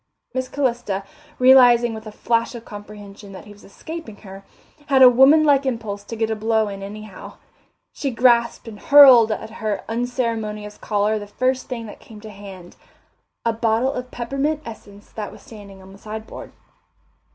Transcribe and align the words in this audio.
Miss 0.33 0.47
Calista, 0.49 1.03
realizing 1.37 1.93
with 1.93 2.07
a 2.07 2.11
flash 2.11 2.55
of 2.55 2.65
comprehension 2.65 3.33
that 3.33 3.45
he 3.45 3.53
was 3.53 3.63
escaping 3.63 4.15
her, 4.21 4.43
had 4.87 5.03
a 5.03 5.07
woman 5.09 5.43
like 5.43 5.63
impulse 5.63 6.03
to 6.05 6.15
get 6.15 6.31
a 6.31 6.35
blow 6.35 6.67
in 6.69 6.81
anyhow; 6.81 7.35
she 7.93 8.09
grasped 8.09 8.67
and 8.67 8.79
hurled 8.79 9.31
at 9.31 9.51
her 9.51 9.83
unceremonious 9.87 10.79
caller 10.79 11.19
the 11.19 11.27
first 11.27 11.67
thing 11.69 11.85
that 11.85 11.99
came 11.99 12.19
to 12.21 12.31
hand 12.31 12.77
a 13.45 13.53
bottle 13.53 13.93
of 13.93 14.09
peppermint 14.09 14.63
essence 14.65 15.11
that 15.11 15.31
was 15.31 15.43
standing 15.43 15.83
on 15.83 15.91
the 15.91 15.99
sideboard. 15.99 16.51